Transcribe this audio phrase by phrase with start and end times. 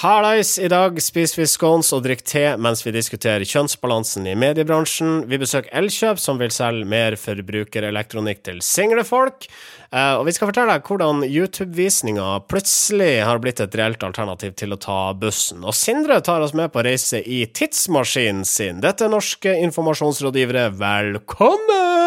[0.00, 0.58] Hallais!
[0.58, 5.26] I dag spiser vi scones og drikker te mens vi diskuterer kjønnsbalansen i mediebransjen.
[5.28, 9.44] Vi besøker Elkjøp, som vil selge mer forbrukerelektronikk til single folk.
[9.92, 14.72] Eh, og vi skal fortelle deg hvordan YouTube-visninga plutselig har blitt et reelt alternativ til
[14.72, 15.68] å ta bussen.
[15.68, 18.80] Og Sindre tar oss med på reise i tidsmaskinen sin.
[18.80, 21.99] Dette er norske informasjonsrådgivere, velkommen!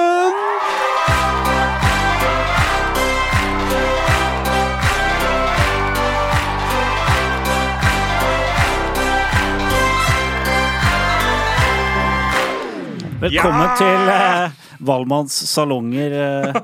[13.24, 16.12] Velkommen til eh, Valmanns salonger.
[16.12, 16.58] Eh,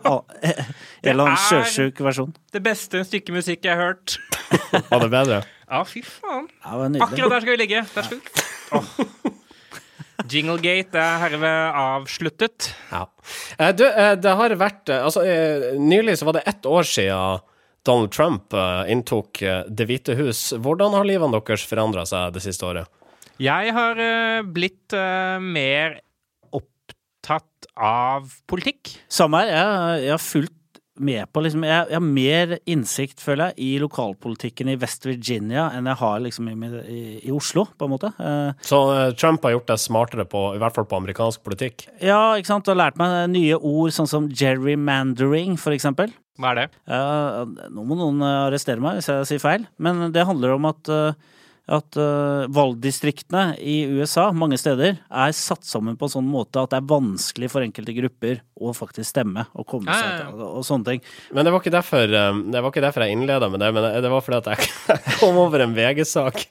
[0.43, 0.57] eh,
[1.05, 2.33] en eller annen sjøsjuk versjon.
[2.51, 4.17] Det beste stykket musikk jeg har hørt.
[4.89, 5.37] Var det bedre?
[5.69, 6.49] Ja, fy faen.
[6.65, 7.05] Ja, det var.
[7.07, 7.83] Akkurat der skal vi ligge.
[7.93, 8.43] Der skal vi.
[8.75, 8.89] Åh.
[10.29, 12.73] Jinglegate er herved avsluttet.
[12.91, 13.05] Ja.
[13.55, 16.83] Eh, du, eh, det har vært eh, Altså, eh, nylig så var det ett år
[16.85, 17.45] siden
[17.87, 20.49] Donald Trump eh, inntok eh, Det hvite hus.
[20.59, 22.91] Hvordan har livene deres forandra seg det siste året?
[23.39, 26.01] Jeg har eh, blitt eh, mer
[27.29, 28.95] opptatt av politikk.
[29.11, 29.51] Samme her.
[29.53, 30.55] Jeg, jeg har fulgt
[30.99, 35.69] med på liksom, jeg, jeg har mer innsikt, føler jeg, i lokalpolitikken i West Virginia
[35.71, 36.55] enn jeg har liksom i,
[36.91, 38.09] i, i Oslo, på en måte.
[38.19, 41.85] Eh, Så eh, Trump har gjort deg smartere på, i hvert fall på amerikansk politikk.
[42.03, 42.67] ja, ikke sant.
[42.67, 46.11] Og lært meg nye ord, sånn som gerrymandering, for eksempel.
[46.39, 46.67] Hva er det?
[46.87, 50.91] Uh, nå må noen arrestere meg hvis jeg sier feil, men det handler om at,
[50.91, 51.15] eh,
[51.69, 56.73] at uh, valgdistriktene i USA mange steder er satt sammen på en sånn måte at
[56.73, 60.45] det er vanskelig for enkelte grupper å faktisk stemme og komme Ja, seg ja, til
[60.47, 61.03] og sånne ting.
[61.35, 63.87] Men det var ikke derfor, eh, det var ikke derfor jeg innleda med det, men
[64.03, 66.41] det var fordi at jeg kom over en VG-sak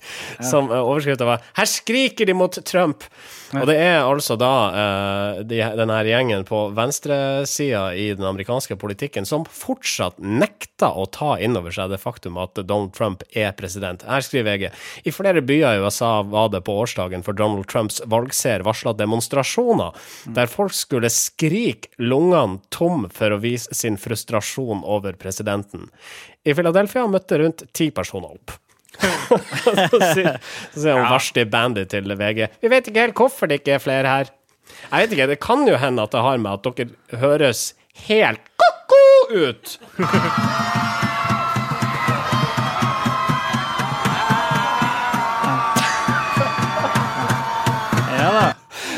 [0.47, 3.11] som uh, overskrifta var 'Her skriker de mot Trump'.
[3.57, 9.29] Og det er altså da uh, de, denne gjengen på venstresida i den amerikanske politikken
[9.29, 14.05] som fortsatt nekter å ta inn over seg det faktum at Donald Trump er president.
[14.05, 18.03] Her skriver VG i flere byer i USA var det på årsdagen for Donald Trumps
[18.05, 19.97] valgseier varsla demonstrasjoner
[20.37, 25.89] der folk skulle skrike lungene tom for å vise sin frustrasjon over presidenten.
[26.45, 28.59] I Philadelphia møtte rundt ti personer opp.
[29.01, 30.39] Så sier
[30.73, 33.83] så sier han verste bandit til VG Vi vet ikke helt hvorfor det ikke er
[33.85, 34.33] flere her.
[34.91, 37.63] Jeg vet ikke, Det kan jo hende at det har med at dere høres
[38.09, 39.79] helt ko-ko ut.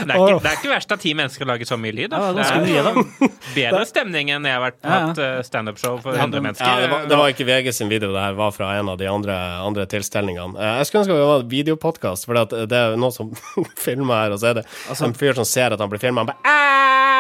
[0.07, 2.11] Er, ikke, det er ikke verst at ti mennesker lager så mye lyd.
[2.13, 2.21] Da.
[2.21, 6.01] Ja, det er mye, er bedre stemning enn jeg har vært på et uh, standup-show
[6.05, 6.67] for 100 mennesker.
[6.67, 8.99] Ja, det, var, det var ikke VG sin video, det her var fra en av
[9.01, 10.57] de andre, andre tilstelningene.
[10.59, 13.33] Eh, Jeg skulle ønske det var videopodkast, for det er noen som
[13.87, 14.69] filmer her, og så er det
[15.01, 17.20] en fyr som ser at han blir filma, han bare!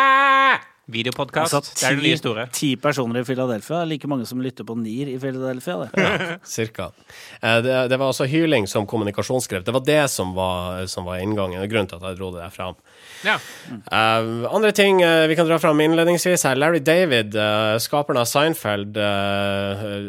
[0.90, 1.54] Videopodkast.
[1.54, 2.46] Altså, det er det nye store.
[2.52, 5.78] ti personer i Philadelphia, like mange som lytter på NIR i Philadelphia.
[5.94, 6.38] Det.
[6.44, 6.90] Cirka.
[7.42, 9.66] Eh, Det, det var altså hyling som kommunikasjonsskrift.
[9.66, 12.42] Det var det som var, som var inngangen, og grunnen til at jeg dro det
[12.42, 12.74] der fram.
[13.24, 13.36] Ja.
[13.92, 16.56] Uh, andre ting uh, vi kan dra fram innledningsvis her.
[16.56, 18.96] Larry David, uh, skaperen av Seinfeld,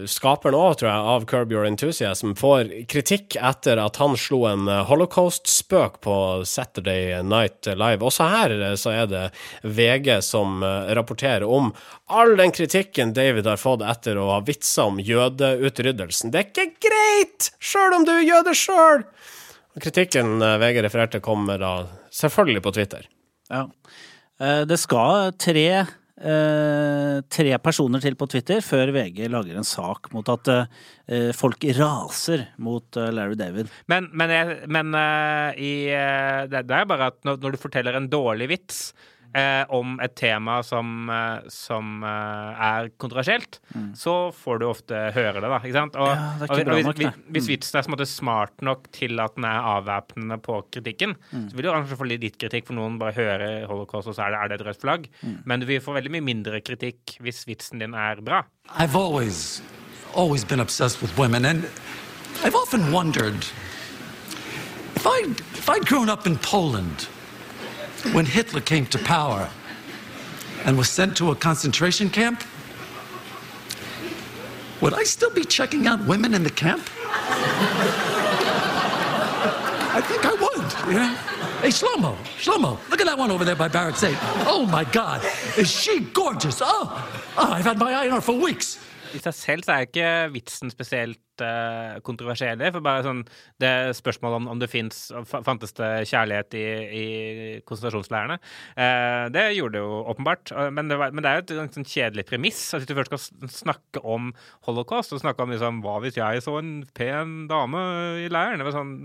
[0.10, 4.70] skaperen òg, tror jeg, av Curb Your Enthusiasm, får kritikk etter at han slo en
[4.88, 6.16] holocaust-spøk på
[6.48, 8.06] Saturday Night Live.
[8.06, 9.26] Også her så er det
[9.64, 11.72] VG som rapporterer om
[12.12, 16.32] all den kritikken David har fått etter å ha vitsa om jødeutryddelsen.
[16.32, 19.06] Det er ikke greit, sjøl om du er jøde sjøl!
[19.80, 21.72] Kritikken eh, VG refererte, kommer da
[22.12, 23.08] selvfølgelig på Twitter.
[23.50, 23.68] Ja.
[24.42, 30.12] Eh, Det skal tre, eh, tre personer til på Twitter før VG lager en sak
[30.12, 30.52] mot at
[31.36, 33.72] folk raser mot Larry David.
[33.92, 34.94] Men, men, jeg, men
[35.60, 35.74] i,
[36.48, 38.94] det, er bare at når, når du forteller en dårlig vits
[39.36, 43.60] eh, om et tema som, eh, som eh, er kontroversielt,
[43.96, 45.60] så får du ofte høre det, da.
[45.64, 45.96] Ikke sant?
[45.96, 46.18] Og, Mm.
[46.22, 49.36] Ja, ikke og, og hvis, nok, hvis, hvis vitsen er måte smart nok til at
[49.38, 51.50] den er avvæpnende på kritikken, Mm.
[51.50, 54.26] så vil du kanskje få litt ditt kritikk, for noen bare hører holocaust, og så
[54.28, 55.08] er det, er det et rødt flagg.
[55.24, 55.38] Mm.
[55.46, 58.44] Men du vil få veldig mye mindre kritikk hvis vitsen din er bra.
[58.78, 59.62] I've always,
[60.16, 61.64] always been obsessed with women, and
[62.44, 63.46] I've often wondered
[64.96, 67.08] if I'd, if I'd grown up in Poland
[68.14, 69.50] when Hitler came to power
[70.66, 72.44] and was sent to a concentration camp,
[74.82, 76.82] would I still be checking out women in the camp?
[79.94, 81.16] I think I would, you know?
[81.62, 84.18] Hey, Shlomo, Shlomo, look at that one over there by Barracks 8.
[84.48, 85.24] Oh my God,
[85.58, 86.60] is she gorgeous?
[86.62, 88.80] Oh, oh I've had my eye on her for weeks.
[89.16, 92.62] I seg selv så er ikke vitsen spesielt uh, kontroversiell.
[92.72, 93.24] For bare sånn
[93.62, 96.66] det spørsmålet om, om det fins Fantes det kjærlighet i,
[97.02, 97.06] i
[97.68, 98.38] konsentrasjonsleirene?
[98.76, 100.54] Uh, det gjorde det jo åpenbart.
[100.56, 102.62] Uh, men, det var, men, det er jo et sånn kjedelig premiss.
[102.72, 104.32] Altså, hvis du først skal snakke om
[104.68, 107.84] holocaust, og snakke om liksom, hva hvis jeg så en pen dame
[108.24, 108.62] i leiren?
[108.62, 108.96] Det var sånn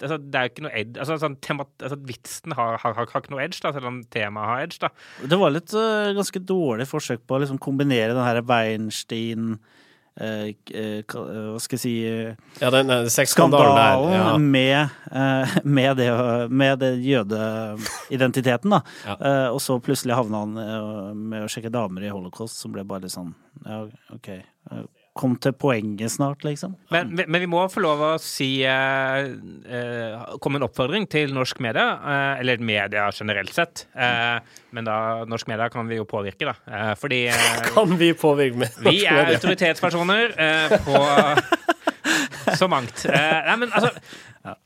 [0.00, 3.08] altså, det er jo ikke noe edge altså, sånn, tema, altså, Vitsen har, har, har,
[3.10, 4.80] ikke noe edge, da, selv om temaet har edge.
[4.82, 4.90] da.
[5.30, 10.48] Det var litt uh, ganske dårlig forsøk på å liksom, kombinere den her Weinstein uh,
[10.50, 11.94] uh, Hva skal jeg si
[12.62, 14.08] Ja, den sexskandalen der.
[14.14, 14.26] Ja.
[14.38, 14.98] Med,
[15.64, 16.10] med, det,
[16.50, 18.82] med det jødeidentiteten, da.
[19.04, 19.16] Ja.
[19.52, 23.16] og så plutselig havna han med å sjekke damer i holocaust, som ble bare litt
[23.16, 23.34] sånn
[23.64, 23.84] Ja,
[24.14, 24.36] OK
[25.14, 26.74] kom til poenget snart, liksom.
[26.90, 29.28] Men, men, vi må få lov å si eh,
[29.78, 33.86] eh, Komme en oppfordring til norsk media, eh, eller media generelt sett.
[33.94, 34.42] Eh,
[34.74, 34.98] men da
[35.30, 36.56] norsk media kan vi jo påvirke, da.
[36.66, 39.14] Eh, fordi eh, Kan vi påvirke med norsk media?
[39.14, 40.34] Vi er autoritetspersoner
[40.84, 41.02] på
[42.60, 43.06] så mangt.
[43.06, 43.94] nei, men altså
[44.44, 44.58] ja.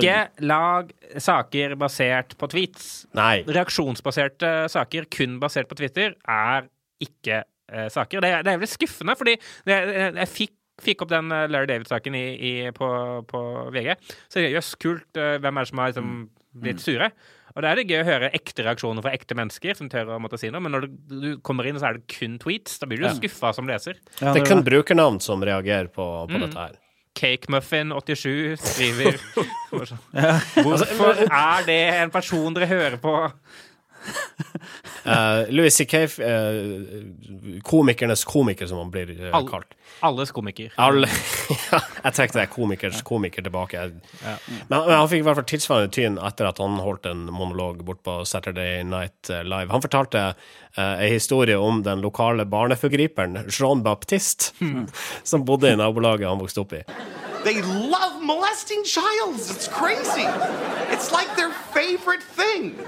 [0.00, 0.88] Ikke lag
[1.22, 3.04] saker basert på tweets.
[3.14, 3.44] Nei.
[3.46, 6.66] Reaksjonsbaserte saker kun basert på Twitter er
[7.04, 8.24] ikke eh, saker.
[8.24, 9.38] Det, det, er veldig skuffende, fordi
[9.68, 9.80] det,
[10.24, 12.16] jeg fikk fikk opp den uh, Larry David-saken
[12.74, 12.86] på,
[13.30, 13.40] på,
[13.70, 13.92] VG.
[14.26, 15.06] Så jøss, kult.
[15.14, 16.08] Uh, hvem er det som har liksom,
[16.64, 16.82] blitt mm.
[16.82, 17.10] sure?
[17.54, 20.20] Og da er det gøy å høre ekte reaksjoner fra ekte mennesker som tør å
[20.22, 22.80] måtte si noe, men når du, du kommer inn, så er det kun tweets.
[22.82, 23.14] Da blir du ja.
[23.14, 24.00] skuffa som leser.
[24.18, 26.48] Ja, det, det er kun brukernavn som reagerer på, på mm.
[26.48, 26.80] dette her.
[27.14, 29.20] CakeMuffin87 skriver
[30.64, 33.14] Hvorfor er det en person dere hører på?
[35.04, 39.74] Uh, Louis C.K., uh, komikernes komiker, som han blir uh, All, kalt.
[40.00, 40.72] Alles komiker.
[40.80, 41.08] Alle,
[41.72, 43.82] ja, jeg trekker det komikers komiker tilbake.
[44.22, 44.36] Ja.
[44.68, 47.84] Men, men, han fikk i hvert fall tilsvarende tyn etter at han holdt en monolog
[47.86, 49.70] bort på Saturday Night Live.
[49.72, 54.88] Han fortalte uh, en historie om den lokale barneforgriperen Jean Baptiste, mm.
[55.34, 56.84] som bodde i nabolaget han vokste opp i.
[57.44, 59.50] They love molesting childs.
[59.50, 60.24] It's crazy.
[60.92, 62.78] It's like their favorite thing.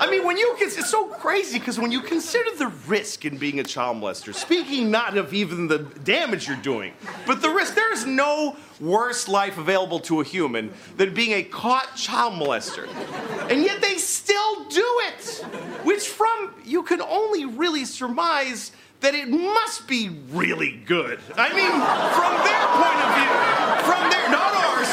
[0.00, 3.60] I mean, when you it's so crazy because when you consider the risk in being
[3.60, 6.92] a child molester, speaking not of even the damage you're doing,
[7.26, 11.42] but the risk, there is no worse life available to a human than being a
[11.42, 12.88] caught child molester.
[13.50, 15.44] And yet they still do it,
[15.84, 21.18] which from you can only really surmise that it must be really good.
[21.36, 21.72] I mean,
[22.18, 23.32] from their point of view,
[23.88, 24.90] from their, not ours,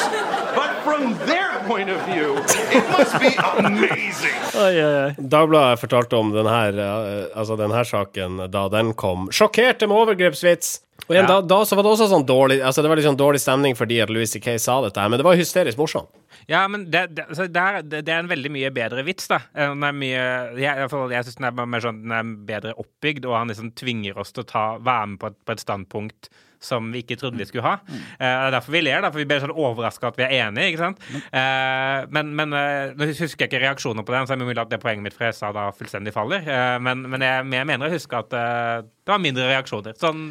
[0.55, 2.35] but from their point of view,
[2.77, 3.31] it must be
[3.67, 4.37] amazing.
[4.55, 5.15] Oi, oi, oi.
[5.17, 9.29] Dagbladet fortalte om denne, eh, altså denne saken da den kom.
[9.31, 10.79] Sjokkerte med overgrepsvits.
[11.03, 11.35] Og igjen, ja.
[11.35, 13.97] da, da, så var det også sånn dårlig Altså det var sånn dårlig stemning fordi
[14.03, 14.53] at Louis C.K.
[14.61, 16.11] sa dette, her, men det var hysterisk morsomt.
[16.47, 19.41] Ja, men det, det, det, er, det, er, en veldig mye bedre vits, da.
[19.55, 20.23] Den er mye
[20.59, 24.35] Jeg, jeg syns den er sånn Den er bedre oppbygd, og han liksom tvinger oss
[24.35, 26.31] til å ta, være med på et, på et standpunkt
[26.63, 27.75] som vi ikke trodde vi skulle ha.
[27.83, 30.35] Uh, det er derfor vi ler, da, for vi blir sånn overraska at vi er
[30.45, 30.71] enige.
[30.71, 31.03] ikke sant?
[31.27, 34.63] Uh, men men uh, nå husker jeg ikke reaksjoner på den, så er det mulig
[34.63, 36.47] at det poenget mitt fra jeg sa da fullstendig faller.
[36.83, 39.97] Men, men jeg, jeg, mener å huske at det var mindre reaksjoner.
[39.99, 40.23] Sånn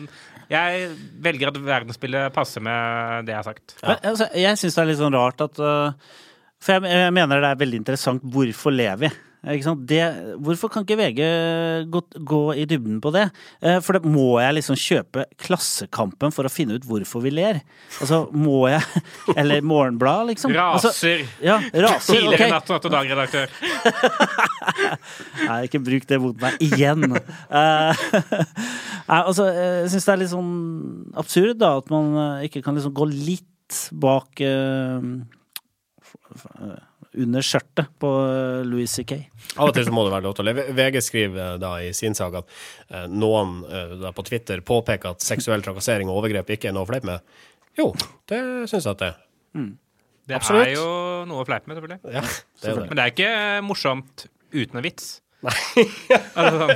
[0.52, 0.92] jeg
[1.24, 3.74] velger at verdensbildet passer med det jeg har sagt.
[3.80, 3.88] Ja.
[3.88, 6.16] Men, altså, jeg syns det er litt sånn rart at uh,
[6.62, 9.12] For jeg, jeg, mener det er veldig interessant hvorfor lever vi?
[9.42, 9.98] Det,
[10.38, 11.18] hvorfor kan ikke VG
[11.90, 12.00] gå,
[12.30, 13.24] gå, i dybden på det?
[13.58, 17.58] Eh, for det må jeg liksom kjøpe Klassekampen for å finne ut hvorfor vi ler?
[17.98, 18.78] Altså, må jeg
[19.40, 20.54] Eller Morgenbladet, liksom?
[20.54, 20.92] Raser.
[20.92, 22.54] Altså, ja, raser Tidligere okay.
[22.54, 23.50] Natt og Dag-redaktør.
[25.48, 27.02] Nei, ikke bruk det mot meg igjen.
[27.10, 27.18] Nei,
[29.18, 30.54] altså, jeg syns det er litt sånn
[31.18, 32.14] absurd, da, at man
[32.46, 33.50] ikke kan liksom gå litt
[33.98, 35.02] bak uh,
[37.20, 39.18] under skjørtet på eh, Louis C.K.
[39.58, 40.64] Av og til så må det være lov til å leve.
[40.76, 42.54] VG skriver eh, da i sin sak at
[42.88, 43.60] eh, noen
[44.00, 47.34] da på Twitter påpeker at seksuell trakassering og overgrep ikke er noe å fleipe med.
[47.78, 47.90] Jo,
[48.28, 48.40] det
[48.70, 49.20] syns jeg at det er.
[49.58, 49.72] Mm.
[50.28, 50.68] Det Absolutt.
[50.68, 50.86] er jo
[51.28, 52.14] noe å fleipe med, selvfølgelig.
[52.14, 52.86] Ja, det er det.
[52.88, 53.32] Men det er ikke
[53.66, 55.12] morsomt uten en vits.
[55.42, 55.84] Nei.
[56.38, 56.66] altså,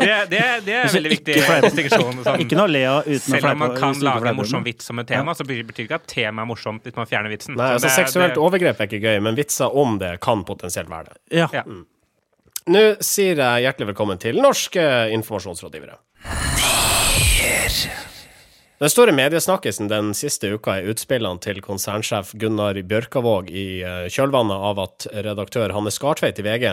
[0.00, 2.22] det, det, det, er en veldig viktig distinksjon.
[2.26, 2.42] Sånn.
[2.42, 5.36] Ikke noe Lea uten Selv om man kan lage en morsom vits som et tema,
[5.38, 7.54] så betyr det ikke at temaet er morsomt hvis man fjerner vitsen.
[7.58, 11.22] Nei, altså Seksuelt overgrep er ikke gøy, men vitser om det kan potensielt være det.
[11.44, 11.46] Ja.
[11.54, 11.62] ja.
[11.68, 11.86] Mm.
[12.68, 14.82] Nå sier jeg hjertelig velkommen til norske
[15.14, 15.96] informasjonsrådgivere.
[16.58, 18.07] Nyheter.
[18.78, 24.66] Den store mediesnakkisen den siste uka er utspillene til konsernsjef Gunnar Bjørkavåg i eh, kjølvannet
[24.68, 26.66] av at redaktør Hanne Skartveit i VG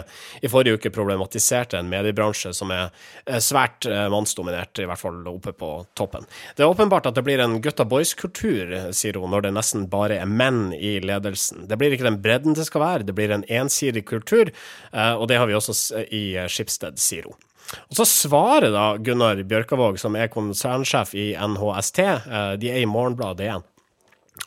[0.46, 2.92] i forrige uke problematiserte en mediebransje som er
[3.26, 6.30] eh, svært eh, mannsdominert, i hvert fall oppe på toppen.
[6.54, 10.22] Det er åpenbart at det blir en gutta boys-kultur, sier hun, når det nesten bare
[10.22, 11.66] er menn i ledelsen.
[11.66, 14.54] Det blir ikke den bredden det skal være, det blir en ensidig kultur,
[14.94, 17.42] og det har vi også i Skipsted, sier hun.
[17.90, 22.90] Og så svarer da Gunnar Bjørkavåg, som er konsernsjef i NHST, eh, de er i
[22.90, 23.64] Morgenbladet DN,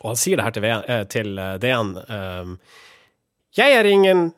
[0.02, 1.94] og han sier det her til, V- eh, til eh, DN.
[2.08, 2.58] ehm,
[3.58, 4.28] jeg er ingen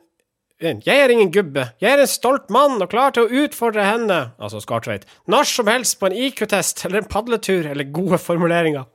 [0.61, 1.63] jeg er ingen gubbe.
[1.81, 5.65] Jeg er en stolt mann og klar til å utfordre henne, altså Skartveit, når som
[5.71, 8.85] helst på en IQ-test eller en padletur eller gode formuleringer.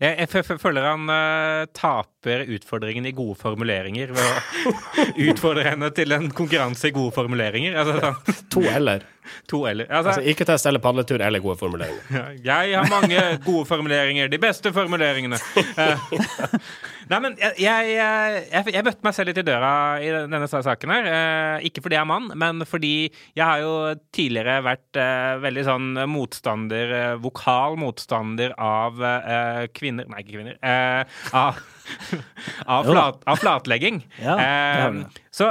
[0.00, 4.22] Jeg, føler han uh, taper utfordringen i gode formuleringer ved
[4.70, 4.72] å
[5.32, 7.76] utfordre henne til en konkurranse i gode formuleringer.
[7.82, 9.04] Altså, sånn, To eller.
[9.50, 9.88] To eller.
[9.88, 12.32] Altså Altså, Ikke test eller padletur eller gode formuleringer.
[12.44, 14.28] jeg har mange gode formuleringer.
[14.32, 15.38] De beste formuleringene.
[15.80, 15.96] Eh,
[17.10, 17.94] Nei, men jeg, jeg,
[18.52, 19.70] jeg, jeg møtte meg selv litt i døra
[20.02, 21.08] i denne saken her.
[21.10, 22.92] Eh, ikke fordi jeg er mann, men fordi
[23.34, 23.72] jeg har jo
[24.14, 30.58] tidligere vært eh, veldig sånn motstander, vokal motstander av eh, kvinner Nei, ikke kvinner.
[30.62, 31.58] Eh, av,
[32.66, 34.02] av, flat, av flatlegging.
[34.20, 34.48] Ja, det
[34.84, 35.04] har vi.
[35.34, 35.50] Så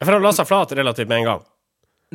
[0.00, 1.46] For han la seg flat relativt med en gang.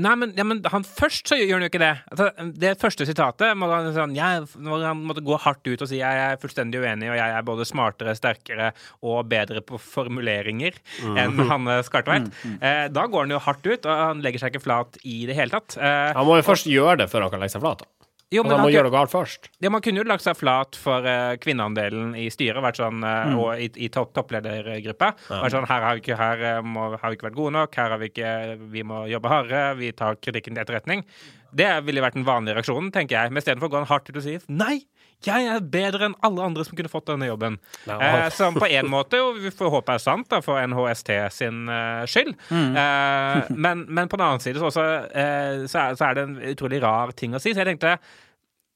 [0.01, 1.91] Nei, men, ja, men han først så gjør han jo ikke det.
[2.09, 2.27] Altså,
[2.63, 6.21] det første sitatet må han, sånn, jeg, han måtte gå hardt ut og si jeg
[6.23, 8.71] er fullstendig uenig, og jeg er både smartere, sterkere
[9.05, 10.79] og bedre på formuleringer
[11.13, 12.31] enn Hanne Skartveit.
[12.57, 15.37] Eh, da går han jo hardt ut, og han legger seg ikke flat i det
[15.37, 15.77] hele tatt.
[15.77, 17.85] Eh, Han må jo først gjøre det før han kan legge seg flat.
[17.85, 18.02] da.
[18.33, 19.49] Jo, men og da må gjøre noe galt først.
[19.63, 23.35] ja, man kunne jo lagt seg flat for uh, kvinneandelen i styret, vært sånn, eh,
[23.37, 25.11] og i, i topp, toppledergruppa.
[25.29, 27.79] Vært sånn, her har vi ikke, her, eh, må, har vi ikke vært gode nok,
[27.79, 28.33] her har vi ikke
[28.73, 31.05] Vi må jobbe hardere, vi tar kritikken til etterretning.
[31.53, 33.31] Det ville vært den vanlige reaksjonen, tenker jeg.
[33.31, 34.81] Men istedenfor går han hardt ut og sier nei,
[35.27, 37.59] jeg er bedre enn alle andre som kunne fått denne jobben.
[37.89, 37.97] No.
[37.97, 41.63] Eh, som på en måte jo vi får håpe er sant, da, for NHST sin
[41.71, 42.35] uh, skyld.
[42.51, 46.27] Eh, men, men på den annen side så, også, eh, så, er, så er det
[46.27, 47.53] en utrolig rar ting å si.
[47.53, 47.97] Så jeg tenkte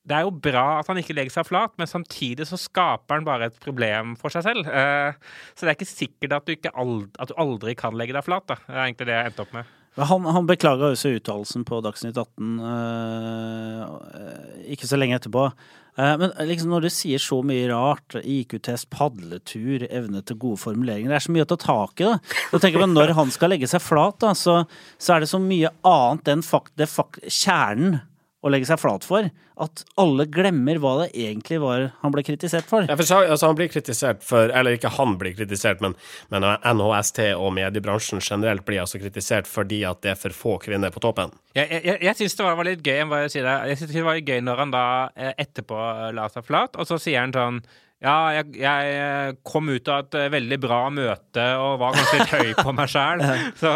[0.08, 3.26] det er jo bra at han ikke legger seg flat, men samtidig så skaper han
[3.28, 4.70] bare et problem for seg selv.
[4.72, 5.18] Eh,
[5.52, 8.24] så det er ikke sikkert at du, ikke aldri, at du aldri kan legge deg
[8.24, 8.48] flat.
[8.48, 8.56] Da.
[8.64, 9.74] Det er egentlig det jeg endte opp med.
[9.98, 13.84] Han, han beklaga også uttalelsen på Dagsnytt 18 eh,
[14.76, 15.48] ikke så lenge etterpå.
[15.98, 21.10] Eh, men liksom når du sier så mye rart, IQ-test, padletur, evne til gode formuleringer
[21.10, 22.10] Det er så mye å ta tak i.
[22.12, 22.38] da.
[22.52, 24.60] Så tenker man Når han skal legge seg flat, da, så,
[25.02, 28.00] så er det så mye annet enn fakt, fakt, kjernen
[28.46, 32.68] å legge seg flat for, at alle glemmer hva det egentlig var han ble kritisert
[32.70, 32.86] for.
[32.86, 35.96] Ja, for så, altså, han blir kritisert for Eller ikke han blir kritisert, men,
[36.34, 40.94] men NHST og mediebransjen generelt blir altså kritisert fordi at det er for få kvinner
[40.94, 41.34] på toppen.
[41.58, 43.58] Jeg, jeg, jeg syns det var, var litt gøy jeg må bare si det.
[43.72, 45.82] Jeg synes det var litt gøy når han da eh, etterpå
[46.18, 47.62] la seg flat, og så sier han sånn
[47.98, 52.20] ja, jeg, jeg eh, kom ut av et eh, veldig bra møte og var ganske
[52.20, 53.24] litt høy på meg sjæl.
[53.62, 53.72] Så,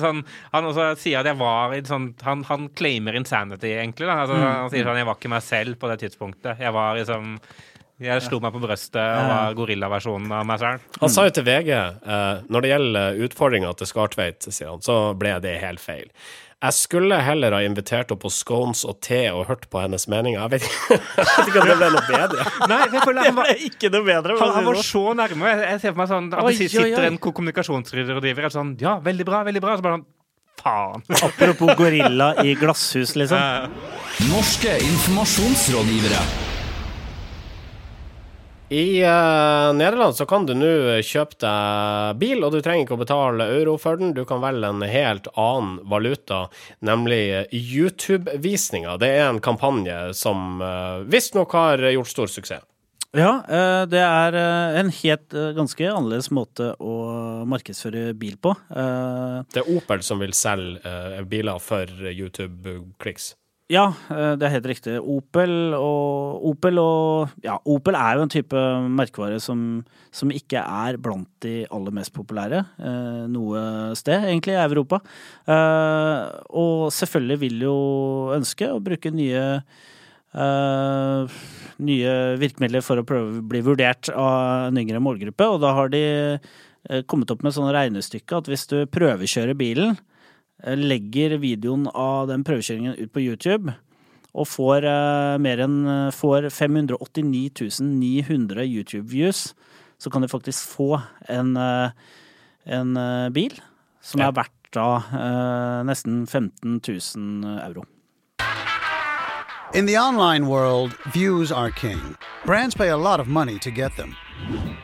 [0.00, 0.22] sånn,
[0.54, 4.08] han også sier at jeg var i sånn Han, han claimer insanity, egentlig.
[4.08, 6.62] Altså, Han sier sånn Jeg var ikke meg selv på det tidspunktet.
[6.64, 7.36] Jeg var liksom
[8.00, 10.82] Jeg slo meg på brøstet og var gorillaversjonen av meg sjæl.
[11.02, 15.00] Han sa jo til VG eh, når det gjelder utfordringa til Skartveit, sier han, så
[15.18, 16.08] ble det helt feil.
[16.58, 20.40] Jeg skulle heller ha invitert henne på scones og te og hørt på hennes meninger.
[20.40, 22.46] Jeg vet ikke, jeg vet ikke om det ble noe bedre.
[22.72, 24.38] Nei, jeg føler han var ikke noe bedre.
[24.42, 25.52] Han, han var så nærme.
[25.52, 27.06] Jeg, jeg ser for meg sånn at det sitter oi.
[27.12, 29.76] en ko- kommunikasjonsrådgiver og sånn Ja, veldig bra, veldig bra.
[29.78, 30.06] Så bare sånn
[30.58, 31.04] Faen.
[31.22, 33.70] Apropos gorilla i glasshus, liksom.
[34.26, 36.18] Norske informasjonsrådgivere.
[38.70, 43.00] I uh, Nederland så kan du nå kjøpe deg bil, og du trenger ikke å
[43.00, 44.10] betale euro for den.
[44.12, 46.42] Du kan velge en helt annen valuta,
[46.84, 49.00] nemlig YouTube-visninger.
[49.00, 52.66] Det er en kampanje som uh, visstnok har gjort stor suksess.
[53.16, 56.96] Ja, eh, det er eh, en helt eh, ganske annerledes måte å
[57.48, 58.52] markedsføre bil på.
[58.68, 63.30] Eh, Det er Opel som vil selge eh, biler for YouTube-kliks.
[63.68, 64.94] Ja, eh, det er helt riktig.
[64.96, 70.96] Opel og Opel og Ja, Opel er jo en type merkevare som, som ikke er
[70.96, 75.02] blant de aller mest populære eh, noe sted, egentlig, i Europa.
[75.44, 76.24] Eh,
[76.56, 77.76] og selvfølgelig vil jo
[78.38, 79.44] ønske å bruke nye
[80.32, 81.38] eh,
[81.78, 85.92] nye virkemidler for å prøve å bli vurdert av en yngre målgruppe, og da har
[85.92, 89.98] de eh, kommet opp med sånne regnestykke at hvis du prøvekjører bilen,
[90.64, 93.74] legger videoen av den prøvekjøringen ut på YouTube
[94.38, 99.54] og får eh, mer enn eh, får 589 900 YouTube-views,
[99.98, 101.90] så kan du faktisk få en, eh,
[102.66, 103.54] en eh, bil
[104.02, 104.28] som Ja.
[104.28, 107.86] er verdt da eh, nesten 15 000 euro.
[109.74, 112.16] In the online world, views are king.
[112.46, 114.14] Brands pay a lot of money to get them.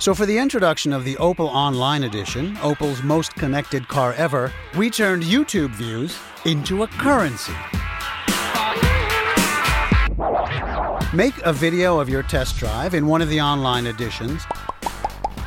[0.01, 4.91] So, for the introduction of the Opel Online Edition, Opel's most connected car ever, we
[4.91, 7.55] turned YouTube views into a currency.
[11.15, 14.43] Make a video of your test drive in one of the online editions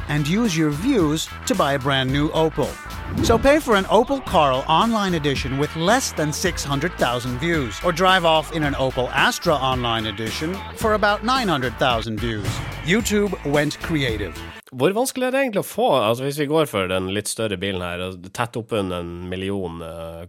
[0.08, 2.87] and use your views to buy a brand new Opel.
[3.24, 8.26] So pay for an Opel Carl online edition with less than 600,000 views, or drive
[8.26, 12.48] off in an Opel Astra online edition for about 900,000 views.
[12.86, 14.34] YouTube went creative.
[14.72, 17.58] Hvor vanskelig er det egentlig å få, altså hvis vi går for den litt større
[17.58, 18.04] bilen her,
[18.36, 20.28] tett oppunder en million eh,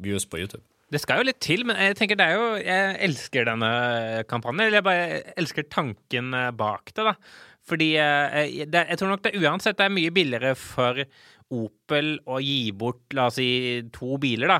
[0.00, 0.64] views på YouTube?
[0.90, 3.70] Det skal jo litt til, men jeg tenker det er jo Jeg elsker denne
[4.26, 4.64] kampanjen.
[4.64, 7.14] Eller jeg bare elsker tanken eh, bak det, da.
[7.70, 11.04] Fordi eh, det, jeg tror nok det uansett det er mye billigere for
[11.50, 14.58] Opel å gi bort, la oss si, to biler, da,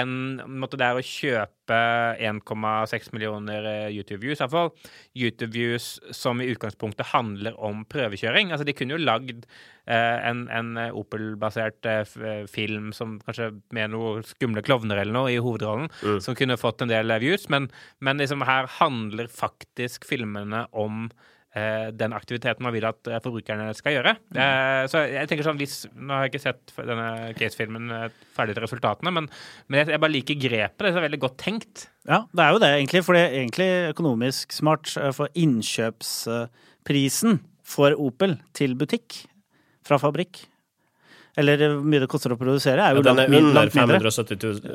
[0.00, 1.76] enn måtte det er å kjøpe
[2.18, 4.72] 1,6 millioner eh, YouTube-views, iallfall.
[5.14, 5.86] YouTube-views
[6.18, 8.50] som i utgangspunktet handler om prøvekjøring.
[8.50, 9.46] Altså, de kunne jo lagd
[9.86, 15.30] eh, en, en Opel-basert eh, eh, film som kanskje med noen skumle klovner eller noe
[15.30, 15.92] i hovedrollen,
[16.26, 17.70] som kunne fått en del eh, views, men,
[18.02, 21.06] men liksom her handler faktisk filmene om
[21.92, 24.14] den aktiviteten man vil at eh, forbrukerne skal gjøre.
[24.32, 28.54] Eh, så jeg tenker sånn, hvis, Nå har jeg ikke sett denne case-filmen eh, ferdig
[28.56, 29.28] til resultatene, men,
[29.68, 30.80] men jeg, bare liker grepet.
[30.80, 31.74] Det er veldig godt tenkt.
[32.08, 33.04] Ja, det er jo det, egentlig.
[33.04, 37.32] For det er egentlig økonomisk smart eh, for innkjøpsprisen
[37.72, 39.08] for Opel til butikk
[39.86, 40.51] fra fabrikk.
[41.40, 44.66] Eller eh, hvor mye det koster å produsere, er Ja, jo den er under 577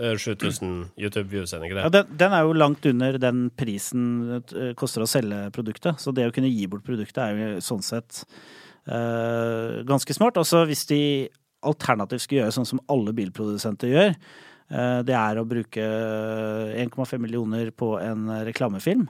[0.42, 4.72] 000 YouTube-views, er ikke Ja, den, den er jo langt under den prisen det eh,
[4.78, 6.02] koster å selge produktet.
[6.02, 8.24] Så det å kunne gi bort produktet er jo sånn sett
[8.90, 10.40] uh, ganske smart.
[10.42, 11.02] Også hvis de
[11.68, 14.18] alternativt skulle gjøre sånn som alle bilprodusenter gjør,
[14.74, 15.88] uh, det er å bruke
[16.88, 19.06] 1,5 millioner på en reklamefilm.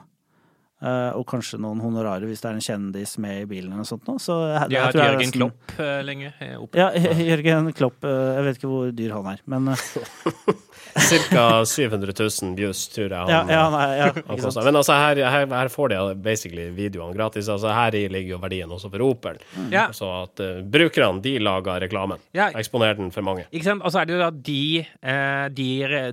[0.82, 3.88] Eh, og kanskje noen honorarer hvis det er en kjendis med i bilen eller noe
[3.90, 4.06] sånt.
[4.08, 4.18] nå.
[4.22, 4.36] Så
[4.68, 6.32] De har hatt Jørgen nesten- Klopp eh, lenge.
[6.40, 6.90] eh, Ja,
[7.32, 8.04] Jørgen Klopp.
[8.04, 9.76] eh, Jeg vet ikke hvor dyr han er, men eh,
[11.08, 13.18] Cirka 700 000 views, tror jeg.
[13.28, 14.64] Han, ja, nei, ja, han koster.
[14.66, 17.46] Men altså, her, her, her får de basically videoene gratis.
[17.52, 19.38] Altså, her ligger jo verdien også for Opel.
[19.70, 19.88] Ja.
[19.94, 22.18] Så at uh, brukerne, de lager reklamen.
[22.34, 22.48] Ja.
[22.58, 23.44] Eksponerer den for mange.
[23.52, 23.84] Ikke sant?
[23.86, 25.68] Og så er det jo da de, eh, de,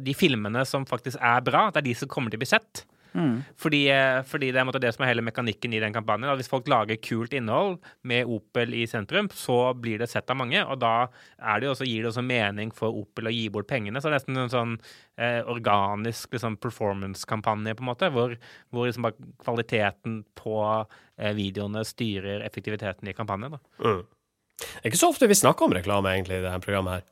[0.06, 2.84] de filmene som faktisk er bra, det er de som kommer til å bli sett.
[3.62, 6.30] Fordi, eh, fordi det er en måte det som er hele mekanikken i den kampanjen.
[6.32, 10.40] At hvis folk lager kult innhold med Opel i sentrum, så blir det sett av
[10.40, 10.60] mange.
[10.66, 11.08] Og da
[11.40, 14.02] er det jo også, gir det også mening for Opel å gi bort pengene.
[14.02, 14.76] Så det er nesten en sånn
[15.18, 18.36] eh, organisk liksom, performance-kampanje, på en måte, hvor,
[18.72, 20.58] hvor liksom bare kvaliteten på
[21.18, 23.58] eh, videoene styrer effektiviteten i kampanjen.
[23.58, 23.64] Da.
[24.60, 27.08] Det er ikke så ofte vi snakker om reklame, egentlig, i dette programmet her.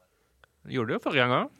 [0.72, 1.56] Gjorde det jo forrige gang òg.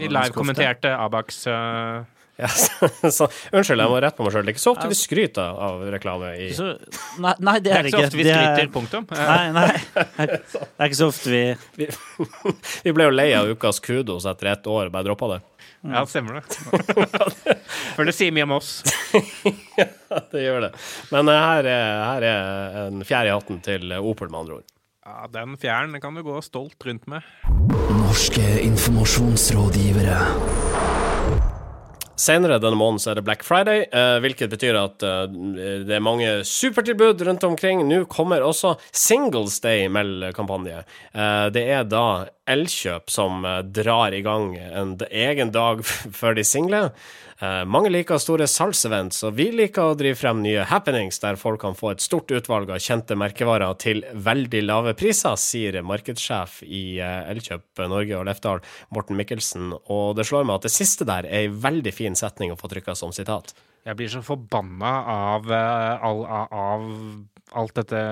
[0.00, 2.04] Vi live-kommenterte Abax eh,
[2.40, 4.44] Ja, så, så, unnskyld, jeg må rette på meg sjøl.
[4.46, 6.66] Det er ikke så ofte vi skryter av reklame i Så,
[7.20, 9.04] nei, nei, det Det er er ikke så ofte vi Det er- skryter, punktum.
[9.20, 9.70] Nei, nei.
[10.16, 11.42] Det er ikke så ofte vi
[11.76, 11.84] vi,
[12.88, 15.40] vi ble jo lei av ukas kudos etter ett år bare droppa det.
[15.80, 16.44] Ja, stemmer det.
[17.96, 18.82] For det sier mye om oss.
[19.76, 19.86] ja,
[20.32, 20.72] Det gjør det.
[21.12, 24.66] Men eh, her er, her er en fjær i hatten til Opel, med andre ord.
[25.06, 27.20] Ja, Den fjæren kan du gå stolt rundt med.
[28.02, 30.18] Norske informasjonsrådgivere.
[32.20, 35.22] Senere denne måneden så er det Black Friday, eh, hvilket betyr at eh,
[35.88, 37.82] det er mange supertilbud rundt omkring.
[37.88, 40.82] Nå kommer også Singles Day Meld-kampanje.
[41.14, 42.04] Eh, det er da
[42.50, 45.84] Elkjøp som eh, drar i gang en egen dag
[46.20, 46.88] for de single.
[47.40, 51.62] Eh, mange liker store salgsevents, og vi liker å drive frem nye happenings der folk
[51.62, 56.98] kan få et stort utvalg av kjente merkevarer til veldig lave priser, sier markedssjef i
[57.00, 58.60] eh, Elkjøp Norge og Lefdal,
[58.92, 59.72] Morten Mikkelsen.
[59.88, 62.68] Og det slår meg at det siste der er ei veldig fin setning å få
[62.72, 63.54] trykka som sitat.
[63.88, 66.20] Jeg blir så forbanna av, av,
[66.52, 66.84] av
[67.56, 68.02] alt dette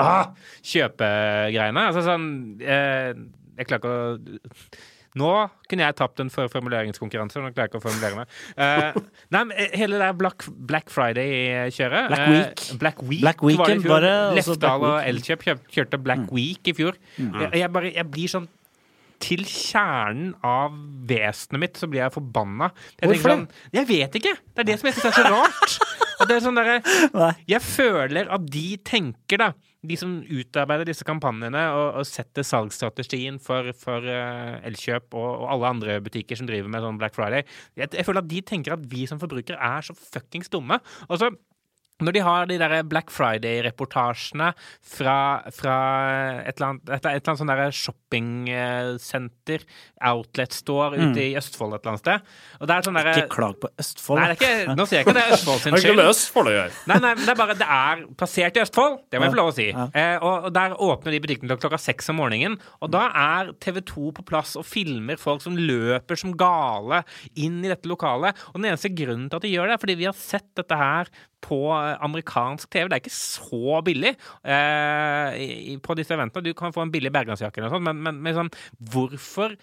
[0.00, 0.34] ah,
[0.66, 1.86] kjøpegreiene.
[1.90, 2.28] Altså sånn
[2.60, 3.16] eh,
[3.56, 4.84] Jeg klarer ikke å
[5.16, 5.30] nå
[5.70, 7.40] kunne jeg tapt en for- formuleringskonkurranse.
[7.40, 8.34] Nå klarer jeg ikke å formulere meg.
[8.60, 8.98] Eh,
[9.32, 12.66] nei, men eh, hele det Black, Black Friday-kjøret Black eh, Week.
[12.82, 13.94] Black Week Black var det i fjor.
[13.94, 17.00] var Lefdal og Elkjøp kjørte Black Week i fjor.
[17.16, 18.50] Jeg, jeg, bare, jeg blir sånn
[19.24, 20.74] til kjernen av
[21.08, 22.68] vesenet mitt så blir jeg forbanna.
[23.00, 24.34] Jeg Hvorfor sånn, Jeg vet ikke!
[24.52, 25.78] Det er det som jeg syns er så rart.
[26.20, 29.48] At det er sånn der, Jeg føler at de tenker, da
[29.86, 35.50] de som utarbeider disse kampanjene og, og setter salgsstrategien for, for uh, Elkjøp og, og
[35.54, 37.44] alle andre butikker som driver med sånn Black Friday
[37.76, 40.78] jeg, jeg føler at de tenker at vi som forbrukere er så fuckings dumme.
[41.10, 41.30] Og så
[42.04, 44.50] når de har de der Black Friday-reportasjene
[44.84, 45.16] fra,
[45.54, 45.76] fra
[46.42, 49.64] et eller annet, et, et sånn der shoppingsenter,
[50.06, 53.32] outlet store ute i Østfold et eller annet sted Og det er sånn der, Ikke
[53.32, 54.20] klag på Østfold.
[54.20, 55.96] Nei, det er ikke, nå sier jeg ikke det er Østfold sin skyld.
[55.96, 56.74] med Østfold å gjøre.
[56.92, 59.52] Nei, nei, det er bare Det er plassert i Østfold, det må jeg få lov
[59.52, 59.68] å si.
[59.70, 59.86] Ja.
[59.96, 62.58] Eh, og, og der åpner de butikkene klokka seks om morgenen.
[62.84, 67.00] Og da er TV 2 på plass og filmer folk som løper som gale
[67.40, 68.36] inn i dette lokalet.
[68.52, 70.76] Og den eneste grunnen til at de gjør det, er fordi vi har sett dette
[70.76, 71.10] her
[71.44, 72.88] på amerikansk TV.
[72.88, 76.44] Det er ikke så billig eh, på disse eventene.
[76.46, 78.52] Du kan få en billig bergansjakke eller noe sånt, men, men, men sånn,
[78.92, 79.56] hvorfor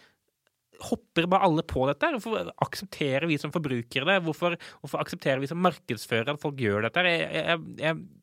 [0.83, 2.09] hopper bare alle på dette?
[2.15, 4.19] Hvorfor aksepterer vi som forbrukere det?
[4.25, 7.05] Hvorfor, hvorfor aksepterer vi som markedsførere at folk gjør dette?
[7.07, 8.22] Jeg, jeg, jeg,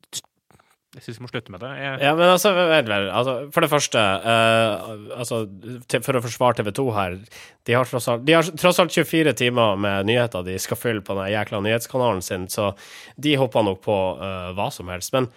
[0.96, 1.70] jeg, syns vi må slutte med det.
[1.79, 2.50] Jeg, Ja, men altså.
[2.50, 5.44] Altså, for det første, uh, altså,
[5.87, 7.14] til, for å forsvare TV 2 her
[7.68, 11.14] de har, alt, de har tross alt 24 timer med nyheter de skal fylle på
[11.14, 12.72] den jækla nyhetskanalen sin, så
[13.14, 15.14] de hopper nok på uh, hva som helst.
[15.14, 15.31] Men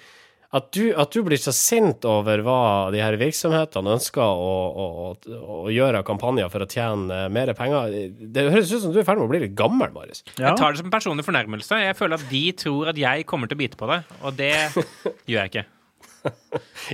[0.54, 2.58] at du, at du blir så sint over hva
[2.94, 7.50] de her virksomhetene ønsker å, å, å, å gjøre av kampanjer for å tjene mer
[7.58, 10.22] penger, det høres ut som du er i ferd med å bli litt gammel, Marius.
[10.36, 10.52] Ja.
[10.52, 11.80] jeg tar det som en personlig fornærmelse.
[11.88, 14.54] Jeg føler at de tror at jeg kommer til å bite på det, og det
[15.32, 15.66] gjør jeg ikke.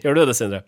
[0.05, 0.63] Gjør du det, Sindre?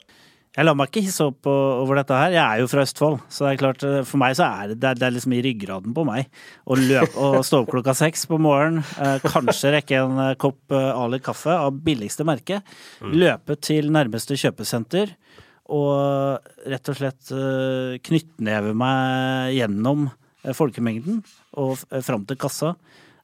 [0.51, 2.33] Jeg lar meg ikke hisse opp over dette her.
[2.35, 4.79] Jeg er jo fra Østfold, så det er klart, eh, for meg så er det,
[4.99, 6.27] det er- liksom i ryggraden på meg.
[6.67, 10.59] Å løpe og stå opp klokka seks på morgenen, eh, kanskje rekke en eh, kopp
[10.75, 12.61] eh, Ali kaffe av billigste merke,
[13.01, 15.13] løpe til nærmeste kjøpesenter
[15.71, 20.09] og rett og slett eh, knyttneve meg gjennom
[20.43, 21.23] eh, folkemengden
[21.55, 22.75] og fram til kassa.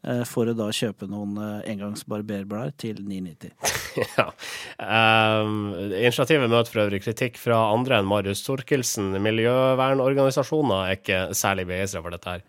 [0.04, 3.56] Eh, For å da kjøpe noen eh, engangsbarberblader til 9,90.
[3.98, 4.28] Ja.
[4.78, 9.10] Um, initiativet møter for øvrig kritikk fra andre enn Marius Torkelsen.
[9.26, 12.46] Miljøvernorganisasjoner er ikke særlig begeistra for dette her.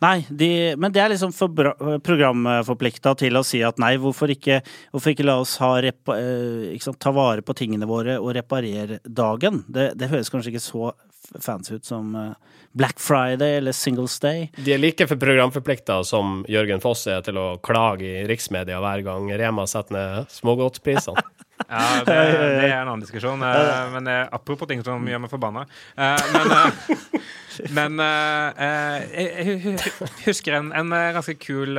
[0.00, 0.48] Nei, de,
[0.80, 1.52] men det er liksom for
[2.00, 4.62] programforplikta til å si at nei, hvorfor ikke,
[4.94, 8.32] hvorfor ikke la oss ha repa, eh, ikke sant, ta vare på tingene våre og
[8.38, 9.60] reparere dagen?
[9.68, 10.92] Det, det høres kanskje ikke så
[11.30, 12.30] f- fancy ut som eh,
[12.72, 14.50] Black Friday eller Singles Day.
[14.56, 19.02] De er like for programforplikta som Jørgen Foss er til å klage i riksmedia hver
[19.06, 21.22] gang Rema setter ned smågodtprisene.
[21.70, 23.42] Ja, det, det er en annen diskusjon.
[23.44, 25.66] eh, Men eh, apropos ting som gjør meg forbanna.
[25.92, 27.20] Eh, Men,
[27.76, 31.74] men eh, eh, jeg hu- hu- husker en, en eh, ganske kul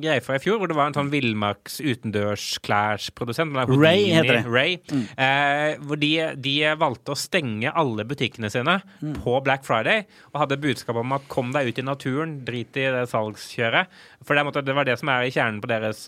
[0.00, 3.56] greie fra i fjor, hvor det var en sånn villmarks utendørsklærsprodusent.
[3.76, 4.44] Ray heter det.
[4.52, 4.76] Ray,
[5.16, 6.12] eh, hvor de,
[6.42, 8.78] de valgte å stenge alle butikkene sine
[9.22, 12.86] på Black Friday og hadde budskap om at kom deg ut i naturen, drit i
[12.92, 13.90] det salgskjøret.
[14.26, 16.00] For det, måtte, det var det som er i kjernen på deres,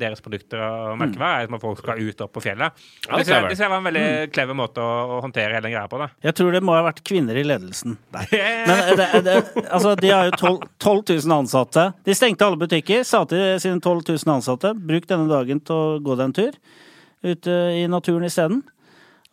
[0.00, 2.72] deres produkter og merkevarer, er at folk skal ut opp på fjellet.
[3.06, 5.88] Ja, det, det, det var en veldig clever måte å, å håndtere hele den greia
[5.90, 6.00] på.
[6.00, 6.08] da.
[6.24, 8.30] Jeg tror det må ha vært kvinner i ledelsen der.
[8.66, 9.36] Men det, det,
[9.70, 11.88] altså, de har jo 12, 12 000 ansatte.
[12.06, 15.98] De stengte alle butikker, sa til sine 12 000 ansatte bruk denne dagen til å
[16.02, 16.58] gå deg en tur
[17.26, 18.64] ute i naturen isteden.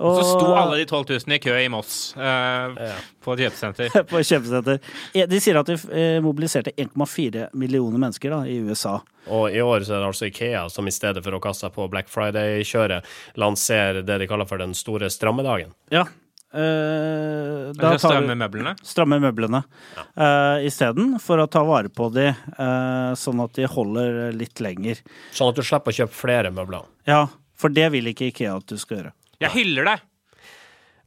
[0.03, 3.93] Og så sto alle de 12 000 i kø i Moss eh, på et kjøpesenter.
[4.09, 4.79] på kjøpesenter.
[5.13, 8.97] Eh, De sier at de eh, mobiliserte 1,4 millioner mennesker da, i USA.
[9.29, 11.75] Og i år så er det altså Ikea som i stedet for å kaste seg
[11.77, 13.05] på Black Friday-kjøret,
[13.39, 15.71] lanserer det de kaller for den store strammedagen.
[15.93, 16.07] Ja.
[16.53, 18.75] Eh, Da stramme møblene.
[18.85, 22.27] stramme møblene uh, isteden, for å ta vare på de,
[22.59, 25.01] uh, sånn at de holder litt lenger.
[25.33, 26.85] Sånn at du slipper å kjøpe flere møbler.
[27.09, 27.23] Ja,
[27.57, 29.13] for det vil ikke Ikea at du skal gjøre.
[29.41, 29.97] Jeg hyller det!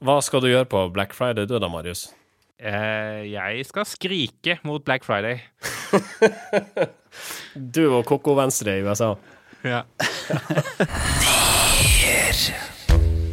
[0.03, 2.09] Hva skal du gjøre på Black Friday du da, Marius?
[2.59, 5.45] Uh, jeg skal skrike mot Black Friday.
[7.57, 9.15] Du og Koko Venstre i USA.
[9.65, 9.87] Ja.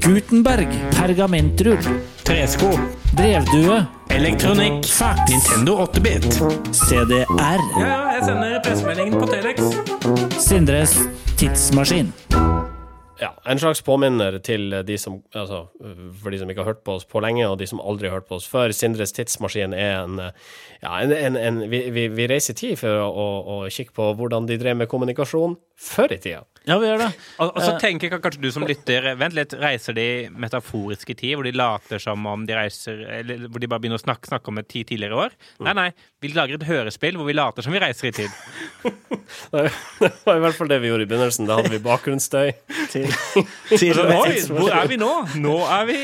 [0.05, 0.67] Gutenberg.
[0.91, 1.77] Pergamentrull.
[2.23, 2.79] Tresko.
[3.17, 3.85] Brevdue.
[4.09, 4.85] Elektronikk.
[4.85, 5.31] Fax.
[5.31, 6.25] Nintendo 8-bit.
[6.75, 7.61] CDR.
[7.79, 9.63] Ja, jeg sender pressemeldingen på Telex.
[10.43, 10.97] Sindres
[11.39, 12.11] tidsmaskin.
[13.21, 15.67] Ja, en slags påminner til de som Altså,
[16.19, 18.17] for de som ikke har hørt på oss på lenge, og de som aldri har
[18.17, 18.73] hørt på oss før.
[18.75, 23.07] Sindres tidsmaskin er en Ja, en, en, en vi, vi, vi reiser tid for å,
[23.07, 26.43] å, å kikke på hvordan de drev med kommunikasjon før i tida.
[26.63, 27.09] Ja, vi gjør det.
[27.43, 30.05] Og, og så tenker jeg kanskje du som lytter Vent litt, reiser de
[30.39, 33.99] metaforisk i tid, hvor de later som om de reiser Eller hvor de bare begynner
[33.99, 35.35] å snakke, snakke om et ti tidligere år?
[35.67, 35.89] Nei, nei.
[36.23, 38.39] Vi lager et hørespill hvor vi later som vi reiser i tid.
[39.53, 41.47] Det var i hvert fall det vi gjorde i begynnelsen.
[41.49, 42.53] Da hadde vi bakgrunnsstøy.
[42.91, 43.11] Til,
[43.81, 45.11] til, Oi, hvor er vi nå?
[45.43, 45.97] Nå er vi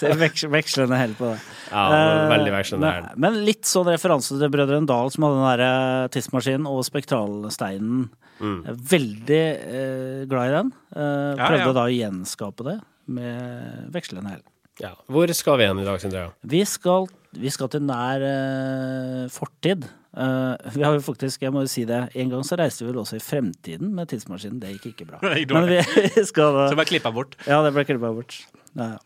[0.00, 1.38] til veks, vekslende hell på det.
[1.74, 2.78] Ja, Eh, veldig her.
[2.78, 8.06] Men, men litt sånn referanse til Brødrene Dal, som hadde den derre tidsmaskinen og spektralsteinen.
[8.38, 8.58] Mm.
[8.94, 10.72] Veldig eh, glad i den.
[10.94, 11.76] Eh, prøvde ja.
[11.76, 12.78] da å gjenskape det
[13.18, 14.44] med vekslende hell.
[14.82, 14.94] Ja.
[15.10, 16.28] Hvor skal vi hen i dag, Sindre?
[16.50, 17.06] Vi skal,
[17.38, 19.86] vi skal til nær eh, fortid.
[20.14, 22.92] Uh, vi har jo faktisk, jeg må jo si det, en gang så reiste vi
[22.92, 24.60] vel også i fremtiden med tidsmaskinen.
[24.62, 25.18] Det gikk ikke bra.
[25.26, 25.80] Det gikk Men vi
[26.30, 27.34] skal da Så ble klippa bort.
[27.50, 28.38] Ja, det ble klippa bort.
[28.78, 29.02] Ja, ja.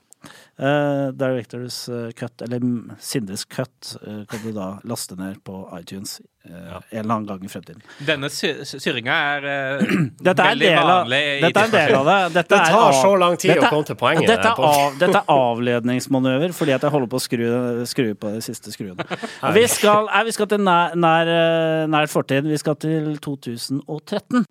[0.59, 5.61] Eh, Directors eh, cut, eller mm, Sindres cut, uh, kan du da laste ned på
[5.79, 6.17] iTunes
[6.49, 7.85] eh, en eller annen gang i fremtiden.
[8.03, 9.47] Denne sy- syringa er
[10.29, 12.17] Dette veldig vanlig dette er en del av det.
[12.41, 14.33] Dette Det er tar av- så lang tid dette- å komme til poenget.
[14.33, 17.47] Dette er, av, dette er avledningsmanøver fordi at jeg holder på å skru,
[17.95, 19.07] skru på de siste skruene.
[19.61, 21.31] Vi skal, nei, vi skal til nær, nær,
[21.95, 22.51] nær fortid.
[22.51, 24.43] Vi skal til 2013.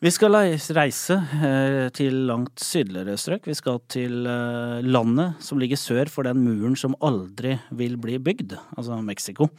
[0.00, 3.44] Vi skal reise eh, til langt sydligere strøk.
[3.50, 8.16] Vi skal til eh, landet som ligger sør for den muren som aldri vil bli
[8.16, 9.50] bygd, altså Mexico.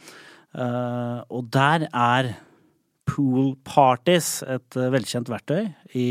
[0.50, 2.32] Eh, og der er
[3.06, 6.08] pool parties et velkjent verktøy i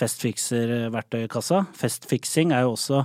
[0.00, 1.62] festfikserverktøykassa.
[1.78, 3.04] Festfiksing er jo også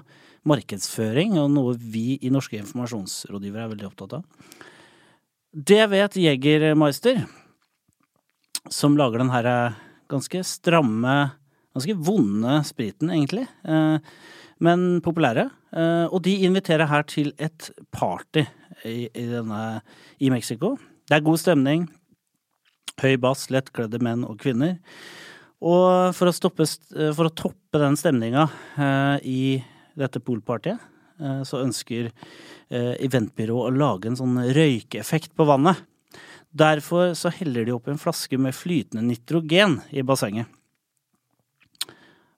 [0.50, 4.62] markedsføring, og noe vi i Norske informasjonsrådgivere er veldig opptatt av.
[5.54, 7.28] Det vet Jegermeister,
[8.74, 11.16] som lager den her eh, ganske stramme,
[11.76, 13.46] ganske vonde spriten, egentlig.
[13.68, 14.00] Eh,
[14.64, 15.50] men populære.
[15.72, 18.46] Eh, og de inviterer her til et party
[18.86, 19.82] i, i, denne,
[20.20, 20.76] i Mexico.
[21.08, 21.88] Det er god stemning.
[23.02, 24.80] Høy bass, lettkledde menn og kvinner.
[25.58, 26.68] Og for å, stoppe,
[27.18, 28.46] for å toppe den stemninga
[28.78, 29.42] eh, i
[29.98, 30.82] dette poolpartyet,
[31.22, 35.82] eh, så ønsker eh, eventbyrået å lage en sånn røykeffekt på vannet.
[36.58, 40.48] Derfor så heller de opp en flaske med flytende nitrogen i bassenget.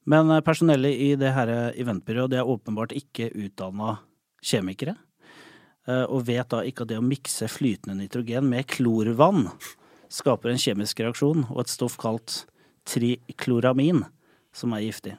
[0.10, 3.98] Men eh, personellet i det her eventbyrået det er åpenbart ikke utdanna
[4.44, 4.96] kjemikere.
[5.88, 9.48] eh, Og vet da ikke at det å mikse flytende nitrogen med klorvann
[10.10, 12.44] skaper en kjemisk reaksjon og et stoff kalt
[12.90, 14.04] trikloramin,
[14.56, 15.16] som er giftig.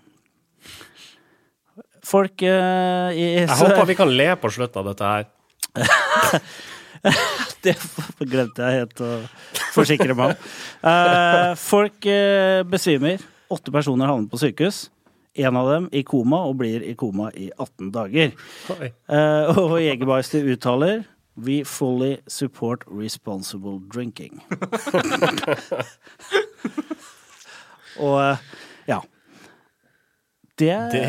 [2.04, 5.28] Folk uh, i Jeg håper vi kan le på slutten av dette her.
[8.18, 9.10] Det glemte jeg helt å
[9.74, 10.48] forsikre meg om.
[10.84, 13.20] Uh, folk uh, besvimer.
[13.50, 14.88] Åtte personer havner på sykehus.
[15.40, 18.32] En av dem i koma, og blir i koma i 18 dager.
[18.70, 21.04] Eh, og Jegermeister uttaler
[21.36, 24.42] We fully support responsible drinking.
[28.06, 28.36] og
[28.90, 29.00] ja.
[30.60, 31.04] Det,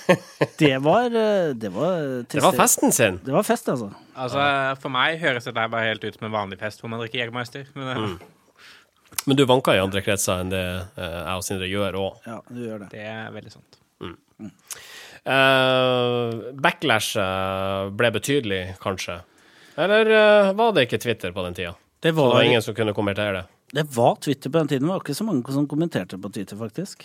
[0.62, 3.20] det var eh, Det var Det var festen sin.
[3.24, 3.92] Det var fest, altså.
[4.18, 4.42] Altså,
[4.82, 7.22] For meg høres det der bare helt ut som en vanlig fest hvor man drikker
[7.22, 7.70] Jegermeister.
[7.78, 8.18] Men mm.
[9.24, 12.22] Men du vanker i andre kretser enn det eh, jeg og Sindre gjør òg.
[12.28, 12.88] Ja, du gjør det.
[12.94, 13.80] det er veldig sant.
[15.28, 19.18] Uh, backlashet ble betydelig, kanskje.
[19.76, 21.74] Eller uh, var det ikke Twitter på den tida?
[21.98, 23.44] Det Så det var var, ingen som kunne kommentere det?
[23.76, 26.56] det var Twitter på den tiden, det var ikke så mange som kommenterte på Twitter,
[26.56, 27.04] faktisk.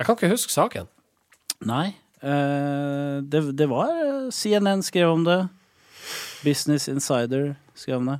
[0.00, 0.86] Jeg kan ikke huske saken.
[1.68, 1.90] Nei.
[2.24, 5.42] eh, det, det var eh, CNN skrev om det.
[6.40, 8.18] Business Insider skrev om det.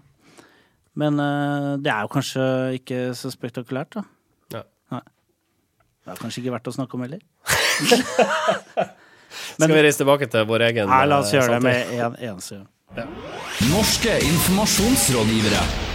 [1.01, 2.45] Men eh, det er jo kanskje
[2.77, 4.05] ikke så spektakulært, da.
[4.59, 4.63] Ja.
[4.93, 5.01] Nei.
[6.05, 7.25] Det er kanskje ikke verdt å snakke om heller.
[9.31, 11.97] Skal vi reise tilbake til vår egen Nei, la oss gjøre gjøre det samtid?
[11.97, 12.61] med en eneste.
[13.71, 15.90] Norske informasjonsrådgivere.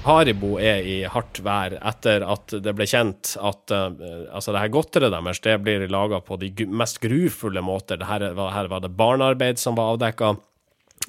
[0.00, 3.90] Haribo er i hardt vær etter at det ble kjent at uh,
[4.32, 8.00] altså det her godteret deres det blir laga på de mest grufulle måter.
[8.08, 10.36] Her, var, her var det barnearbeid som var avdekka.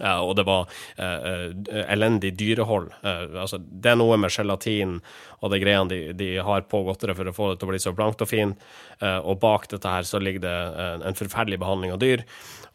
[0.01, 0.67] og det var
[0.99, 2.91] uh, uh, elendig dyrehold.
[3.03, 4.99] Eh, altså, det er noe med gelatin
[5.41, 7.81] og de greiene de, de har på godteret for å få det til å bli
[7.81, 8.61] så blankt og fint.
[8.99, 12.23] Eh, og bak dette her så ligger det eh, en forferdelig behandling av dyr.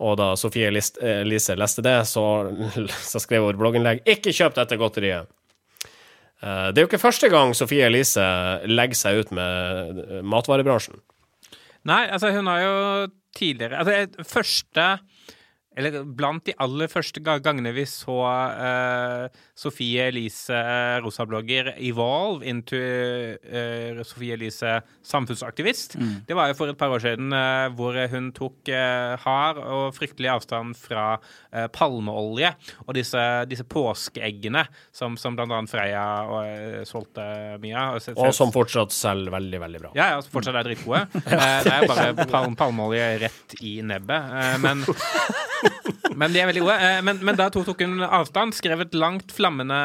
[0.02, 2.26] Og da Sofie eh, Elise leste det, så,
[3.12, 5.30] så skrev hun blogginnlegg 'Ikke kjøp dette godteriet'.
[6.42, 8.24] Eh, Det er jo ikke første gang Sofie Elise
[8.68, 11.00] legger seg ut med matvarebransjen.
[11.86, 12.76] Nei, altså hun har jo
[13.36, 14.86] tidligere Altså første
[15.76, 22.76] eller blant de aller første gangene vi så uh, Sofie Elise, eh, rosablogger, evolve into
[22.80, 28.30] uh, Sofie Elise samfunnsaktivist, det var jo for et par år siden uh, hvor hun
[28.36, 31.06] tok eh, hard og fryktelig avstand fra
[31.52, 32.52] eh, palmeolje
[32.84, 37.24] og disse, disse påskeeggene som, som annet Freia og, solgte
[37.62, 38.00] mye av.
[38.16, 39.92] Og som fortsatt selger veldig, veldig bra.
[39.98, 41.06] Ja, ja, som fortsatt er dritgode.
[41.36, 44.30] Eh, det er jo bare palm palmeolje rett i nebbet.
[44.40, 44.84] Eh, men,
[46.16, 46.76] men de er veldig gode.
[46.80, 49.78] Eh, men, men da tok, hun avstand, skrev et langt, flammende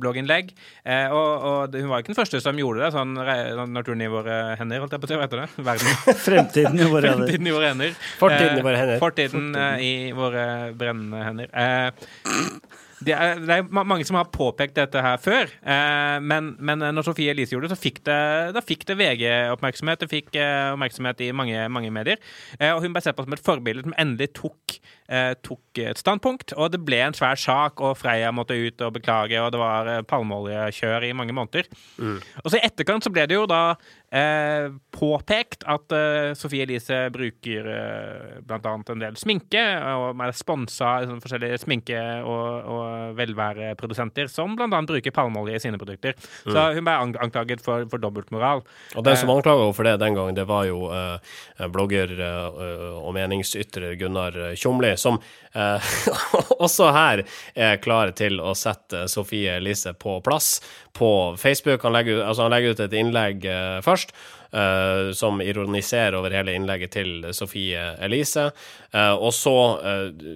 [0.00, 0.52] blogginnlegg.
[0.84, 4.10] Eh, og, og hun var ikke den første som gjorde det, sånn re- naturen i
[4.12, 5.18] våre hender, holdt jeg på å si.
[5.20, 5.66] Hva heter det?
[5.70, 5.98] Verden.
[6.28, 7.26] Fremtiden i våre hender.
[7.28, 7.98] Fremtiden i våre hender.
[8.22, 9.02] Fortiden i Eh, våre hender.
[9.02, 9.84] Fortiden Fortiden.
[9.84, 10.46] i våre
[10.78, 11.52] brennende hender.
[11.52, 12.72] Eh,
[13.04, 17.04] det er, det er mange som har påpekt dette her før, eh, men, men når
[17.04, 18.16] Sofie Elise gjorde det, så fikk det,
[18.56, 20.00] da fikk det VG-oppmerksomhet.
[20.00, 22.22] Det fikk eh, oppmerksomhet i mange, mange medier.
[22.56, 25.03] Eh, og hun ble sett på som et forbilde som endelig tok, eh,
[25.44, 26.54] tok et standpunkt.
[26.56, 29.90] Og det ble en svær sak, og Freia måtte ut og beklage, og det var
[29.90, 31.68] eh, palmeoljekjør i mange måneder.
[32.44, 33.76] Og så i etterkant så ble det jo da
[34.14, 39.62] eh, påpekt at eh, Sofie Elise bruker eh, blant annet en del sminke,
[39.98, 45.64] og er sponsa sånn forskjellige sminke- og, og velværeprodusenter, som blant annet bruker palmeolje i
[45.66, 46.16] sine produkter.
[46.46, 48.64] Så hun ble anklaget for, for dobbeltmoral.
[48.94, 52.88] Og den som anklaga henne for det den gang, det var jo eh, blogger eh,
[53.00, 55.18] og meningsytrer Gunnar Tjomli, som
[55.54, 55.90] eh,
[56.64, 60.58] også her er klar til å sette Sofie Elise på plass
[60.94, 61.82] på Facebook.
[61.86, 64.14] Han legger, ut- altså han legger ut et innlegg eh, først.
[64.54, 68.50] Eh, som ironiserer over hele innlegget til Sofie Elise.
[68.94, 70.26] Uh, og så eh,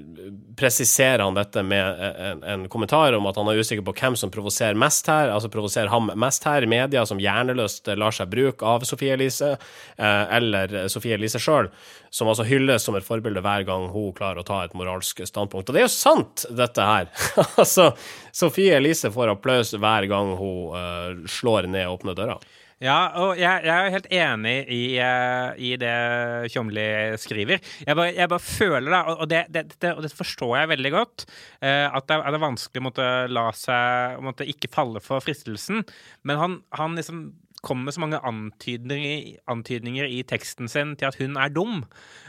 [0.58, 4.32] presiserer han dette med en, en kommentar om at han er usikker på hvem som
[4.34, 8.86] provoserer mest her, altså provoserer ham mest her, media som hjerneløst lar seg bruke av
[8.88, 9.54] Sofie Elise,
[9.98, 11.70] eller Sofie Elise sjøl,
[12.10, 15.68] som altså hylles som et forbilde hver gang hun klarer å ta et moralsk standpunkt.
[15.68, 17.10] Og det er jo sant, dette her.
[17.60, 17.90] altså,
[18.34, 22.42] Sofie Elise får applaus hver gang hun uh, slår ned åpne dører.
[22.78, 25.94] Ja, og jeg, jeg er helt enig i, eh, i det
[26.54, 26.84] Tjomli
[27.18, 27.58] skriver.
[27.82, 30.92] Jeg bare, jeg bare føler, da, og, det, det, det, og det forstår jeg veldig
[30.94, 31.24] godt,
[31.58, 35.82] eh, at det, er- vanskelig å måtte la seg måtte ikke falle for fristelsen.
[36.22, 37.24] Men han, han liksom
[37.68, 41.82] kommer med så mange antydninger, antydninger i teksten sin til at hun er dum.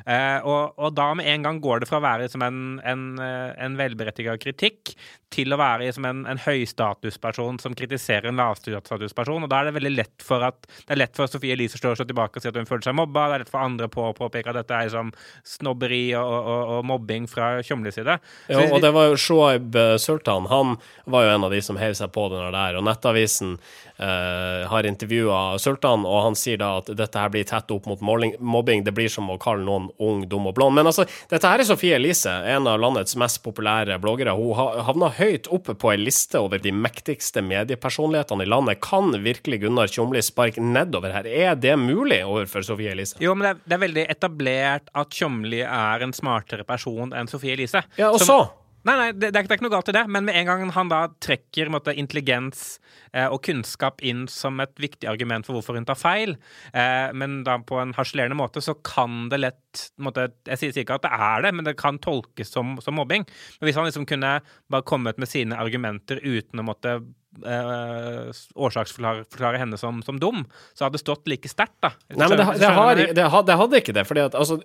[0.06, 3.08] Eh, og, og da med en gang går det fra å være som en, en,
[3.24, 4.94] eh, en velberettiget kritikk
[5.34, 9.46] til å være som en, en høystatusperson som kritiserer en lavstatusperson.
[9.46, 11.94] Og da er det veldig lett for at det er lett for Sofie Elise å
[11.94, 13.28] slå tilbake og si at hun føler seg mobba.
[13.30, 15.12] Det er lett for andre på å påpeke at dette er som
[15.48, 18.18] snobberi og, og, og mobbing fra Tjomlis side.
[18.50, 20.50] Ja, og det var jo Shoaib eh, Sultan.
[20.50, 20.78] Han
[21.10, 22.80] var jo en av de som heiv seg på den der.
[22.80, 23.58] Og Nettavisen
[24.00, 28.00] eh, har intervjua Sultan, og han sier da at dette her blir tett opp mot
[28.02, 28.84] mobbing.
[28.88, 30.76] Det blir som å kalle noen ung, dum og blond.
[30.80, 34.34] Men altså, dette her er Sofie Elise, en av landets mest populære bloggere.
[34.40, 38.80] Hun ha- havna høyt oppe på ei liste over de mektigste mediepersonlighetene i landet.
[38.86, 41.28] Kan virkelig Gunnar Tjomli sparke nedover her?
[41.28, 43.18] Er det mulig overfor Sofie Elise?
[43.20, 47.28] Jo, men det er, det er veldig etablert at Tjomli er en smartere person enn
[47.30, 47.84] Sofie Elise.
[48.00, 48.40] Ja, og så?
[48.88, 50.92] Nei, nei, det, det, er, ikke- noe galt i det, men med en gang han
[50.92, 52.80] da trekker måtte, intelligens
[53.12, 56.38] eh, og kunnskap inn som et viktig argument for hvorfor hun tar feil,
[56.72, 60.96] eh, men da på en harselerende måte, så kan det lett måtte, Jeg sier ikke
[61.00, 63.28] at det er det, men det kan tolkes som, som mobbing.
[63.60, 64.38] Men hvis han liksom kunne
[64.72, 67.00] bare kommet med sine argumenter uten å måtte
[67.46, 70.44] eh, årsaksforklare henne som, som dum,
[70.78, 71.92] så hadde det stått like sterkt, da.
[72.14, 73.08] Nei, men det, det, har, det,
[73.48, 74.04] det hadde ikke det.
[74.10, 74.58] Fordi at altså,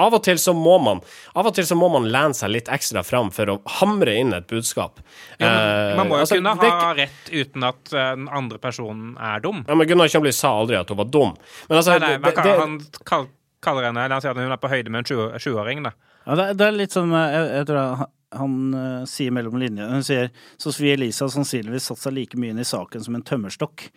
[0.00, 1.00] av og til så må man
[1.34, 4.34] Av og til så må man lene seg litt ekstra fram for å hamre inn
[4.36, 5.00] et budskap.
[5.40, 5.58] ja, men,
[5.90, 9.16] Eh, Man må jo altså, kunne det ha rett uten at eh, den andre personen
[9.18, 9.64] er dum.
[9.68, 11.34] ja, men Gunnar Kjømli sa aldri at hun var dum.
[11.68, 12.78] Men altså, Nei, nei, kan, han
[13.08, 13.26] kall,
[13.64, 15.92] kaller henne eller Han sier at hun er på høyde med en 20 20-åring, da.
[16.26, 19.32] Ja, det, er- det er litt sånn eh, Jeg, jeg tror han, han uh, sier
[19.34, 20.28] mellom linjene Hun sier
[20.60, 23.88] Sofie Elise har sannsynligvis satt seg like mye inn i saken som en tømmerstokk.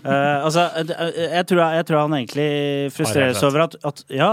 [0.00, 2.48] Uh, altså, jeg, jeg, tror, jeg tror han egentlig
[2.96, 4.30] frustreres over at, at Ja,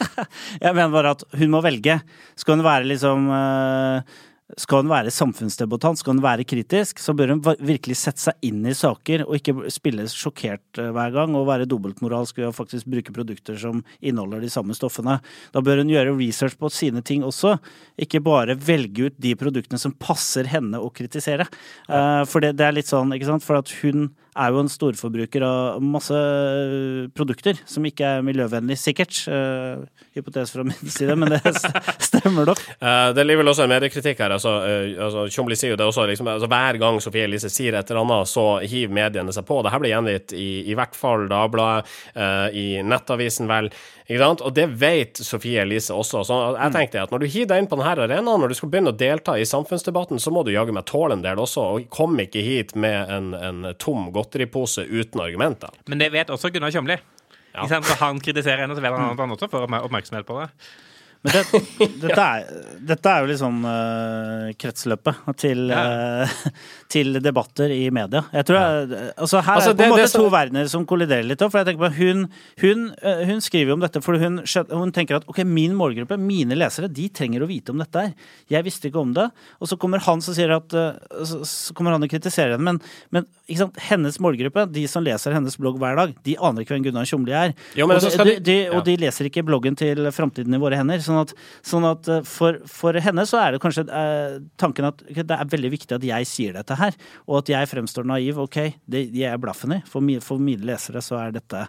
[0.64, 2.00] jeg mener bare at hun må velge.
[2.36, 4.18] Skal hun være liksom eh,
[4.58, 8.64] skal hun være samfunnsdebutant, skal hun være kritisk, så bør hun virkelig sette seg inn
[8.66, 12.88] i saker, og ikke spille sjokkert eh, hver gang og være dobbeltmoralsk ved å faktisk
[12.90, 15.18] bruke produkter som inneholder de samme stoffene.
[15.54, 17.56] Da bør hun gjøre research på sine ting også,
[18.00, 21.46] ikke bare velge ut de produktene som passer henne å kritisere.
[21.88, 22.24] Ja.
[22.28, 25.44] For det, det er litt sånn, ikke sant, for at hun er jo en storforbruker
[25.44, 29.16] av masse eh, produkter som ikke er miljøvennlig, sikkert.
[29.26, 29.82] Uh,
[30.14, 31.40] hypotes fra min side, men det
[32.08, 32.62] stemmer nok.
[32.82, 34.34] Uh, det ligger vel også en mediekritikk her.
[34.36, 37.90] altså, uh, altså sier jo det også, liksom, altså, Hver gang Sofie Elise sier et
[37.90, 39.60] eller annet, så hiver mediene seg på.
[39.62, 43.70] Det her blir gjengitt i, i hvert fall Dagbladet, uh, i Nettavisen, vel.
[44.10, 44.40] Ikke sant?
[44.42, 46.24] Og det vet Sofie Elise også.
[46.26, 48.72] Så jeg tenkte at når du hiver deg inn på denne arenaen, når du skal
[48.72, 51.66] begynne å delta i samfunnsdebatten, så må du jaggu meg tåle en del også.
[51.76, 55.78] Og kom ikke hit med en, en tom godteripose uten argumenter.
[55.86, 56.98] Men det vet også Gunnar Kjomli.
[57.54, 57.68] Ja.
[58.02, 60.50] Han kritiserer henne, så vet han at han også får oppmerksomhet på det.
[61.20, 61.40] Men det,
[62.00, 62.60] dette, er,
[62.92, 66.30] dette er jo liksom uh, kretsløpet til, uh,
[66.94, 68.22] til debatter i media.
[68.32, 70.86] Jeg tror jeg, altså Her Altså, er det på en måte som- to verdener som
[70.88, 71.44] kolliderer litt.
[71.44, 72.24] For jeg tenker på hun,
[72.62, 74.40] hun, eh, hun skriver om dette fordi hun,
[74.72, 78.14] hun tenker at ok, min målgruppe, mine lesere, de trenger å vite om dette her.
[78.48, 79.28] Jeg visste ikke om det.
[79.60, 82.64] Og så kommer han som sier at så, så kommer han og kritiserer henne.
[82.64, 82.80] Men,
[83.12, 83.80] men ikke sant?
[83.90, 87.36] hennes målgruppe, de som leser hennes blogg hver dag, de aner ikke hvem Gunnar Tjomli
[87.36, 87.54] er.
[87.76, 91.02] Jo, og, de, de, og de leser ikke bloggen til Framtiden i våre hender.
[91.10, 91.32] Så Sånn at,
[91.66, 95.48] sånn at eh, for, for henne så er det kanskje eh, tanken at det er
[95.50, 96.94] veldig viktig at jeg sier dette her,
[97.26, 98.38] og at jeg fremstår naiv.
[98.46, 99.80] Ok, det gir jeg blaffen i.
[99.90, 101.64] For, mi, for mine lesere så er dette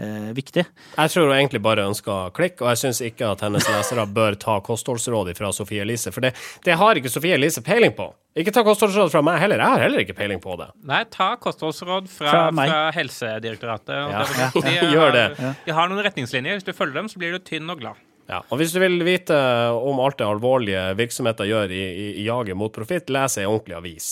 [0.00, 0.64] eh, viktig.
[0.96, 4.38] Jeg tror hun egentlig bare ønsker klikk, og jeg syns ikke at hennes lesere bør
[4.40, 6.32] ta kostholdsråd fra Sofie Elise, for det,
[6.64, 8.08] det har ikke Sofie Elise peiling på.
[8.36, 10.66] Ikke ta kostholdsråd fra meg heller, jeg har heller ikke peiling på det.
[10.88, 12.80] Nei, ta kostholdsråd fra, Fra fra.
[12.96, 13.94] Helsedirektoratet.
[13.96, 14.24] og Ja,
[14.56, 15.54] det- de gjør har- det.
[15.68, 16.58] De har noen retningslinjer.
[16.60, 17.96] Hvis du følger dem, så blir du tynn og glad.
[18.26, 19.36] Ja, og hvis du vil vite
[19.76, 23.76] om alt det alvorlige virksomheter gjør i, i, i jaget mot profitt, les ei ordentlig
[23.78, 24.08] avis.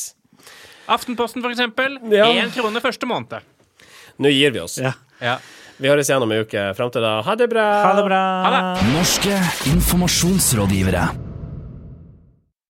[0.86, 1.98] Aftenposten, for eksempel.
[2.12, 2.28] Ja.
[2.30, 3.42] Én krone første måned.
[4.22, 4.78] Nå gir vi oss.
[4.78, 4.94] Ja.
[5.18, 5.38] Ja.
[5.80, 6.68] Vi høres igjen om en uke.
[6.78, 7.68] Fram til da, ha det bra!
[7.82, 8.24] Ha det bra.
[8.46, 8.90] Ha det.
[8.94, 9.38] Norske
[9.74, 11.08] informasjonsrådgivere.